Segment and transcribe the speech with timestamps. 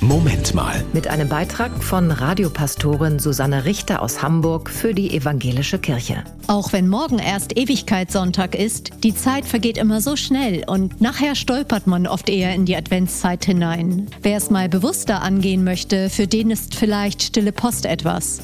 [0.00, 0.84] Moment mal.
[0.92, 6.22] Mit einem Beitrag von Radiopastorin Susanne Richter aus Hamburg für die Evangelische Kirche.
[6.46, 11.88] Auch wenn morgen erst Ewigkeitssonntag ist, die Zeit vergeht immer so schnell und nachher stolpert
[11.88, 14.06] man oft eher in die Adventszeit hinein.
[14.22, 18.40] Wer es mal bewusster angehen möchte, für den ist vielleicht Stille Post etwas.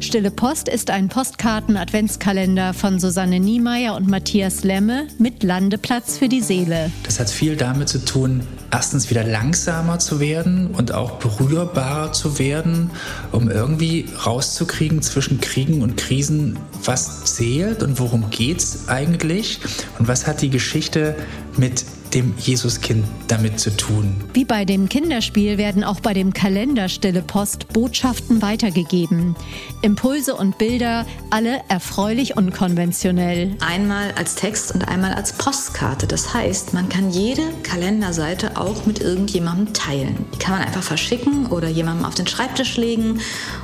[0.00, 6.40] Stille Post ist ein Postkarten-Adventskalender von Susanne Niemeyer und Matthias Lemme mit Landeplatz für die
[6.40, 6.90] Seele.
[7.04, 12.38] Das hat viel damit zu tun, erstens wieder langsamer zu werden und auch berührbarer zu
[12.38, 12.90] werden,
[13.30, 19.60] um irgendwie rauszukriegen zwischen Kriegen und Krisen, was zählt und worum geht es eigentlich
[19.98, 21.14] und was hat die Geschichte
[21.56, 24.14] mit dem Jesuskind damit zu tun.
[24.32, 29.34] Wie bei dem Kinderspiel werden auch bei dem Kalender Stille Post Botschaften weitergegeben.
[29.82, 33.56] Impulse und Bilder, alle erfreulich und konventionell.
[33.60, 36.06] Einmal als Text und einmal als Postkarte.
[36.06, 40.26] Das heißt, man kann jede Kalenderseite auch mit irgendjemandem teilen.
[40.34, 43.20] Die kann man einfach verschicken oder jemandem auf den Schreibtisch legen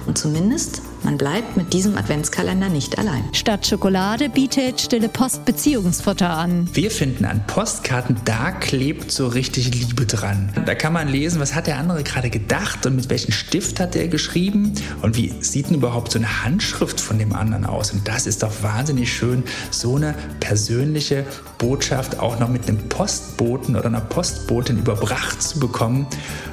[0.07, 3.25] und zumindest man bleibt mit diesem Adventskalender nicht allein.
[3.33, 6.69] Statt Schokolade bietet Stille Post Beziehungsfutter an.
[6.73, 10.53] Wir finden an Postkarten, da klebt so richtig Liebe dran.
[10.67, 13.97] Da kann man lesen, was hat der andere gerade gedacht und mit welchem Stift hat
[13.97, 17.93] er geschrieben und wie sieht denn überhaupt so eine Handschrift von dem anderen aus.
[17.93, 21.25] Und das ist doch wahnsinnig schön, so eine persönliche
[21.59, 26.07] Botschaft auch noch mit einem Postboten oder einer Postbotin überbracht zu bekommen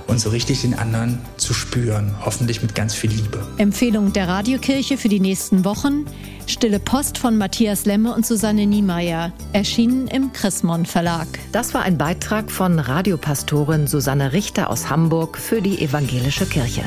[0.07, 2.15] und so richtig den anderen zu spüren.
[2.23, 3.45] Hoffentlich mit ganz viel Liebe.
[3.57, 6.05] Empfehlung der Radiokirche für die nächsten Wochen.
[6.47, 11.27] Stille Post von Matthias Lemme und Susanne Niemeyer, erschienen im Chrismon Verlag.
[11.51, 16.83] Das war ein Beitrag von Radiopastorin Susanne Richter aus Hamburg für die Evangelische Kirche.